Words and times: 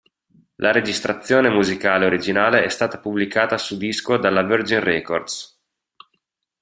La 0.55 0.71
registrazione 0.71 1.51
musicale 1.51 2.07
originale 2.07 2.63
è 2.63 2.69
stata 2.69 2.97
pubblicata 2.99 3.59
su 3.59 3.77
disco 3.77 4.17
dalla 4.17 4.41
Virgin 4.41 4.79
Records. 4.83 5.61